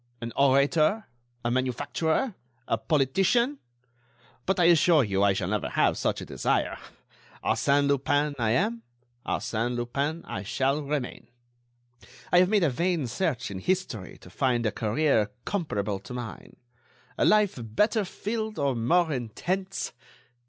[0.19, 1.05] An orator,
[1.45, 2.33] a manufacturer,
[2.67, 3.59] a politician....
[4.47, 6.79] But, I assure you, I shall never have such a desire.
[7.43, 8.81] Arsène Lupin, I am;
[9.27, 11.27] Arsène Lupin, I shall remain.
[12.31, 16.55] I have made a vain search in history to find a career comparable to mine;
[17.15, 19.93] a life better filled or more intense....